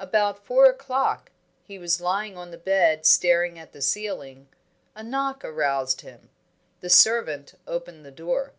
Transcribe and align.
About 0.00 0.44
four 0.44 0.64
o'clock 0.66 1.30
he 1.62 1.78
was 1.78 2.00
lying 2.00 2.36
on 2.36 2.50
the 2.50 2.58
bed, 2.58 3.06
staring 3.06 3.60
at 3.60 3.70
the 3.72 3.80
ceiling 3.80 4.48
a 4.96 5.04
knock 5.04 5.44
aroused 5.44 6.00
him. 6.00 6.30
The 6.80 6.90
servant 6.90 7.54
opened 7.64 8.04
the 8.04 8.10
door. 8.10 8.54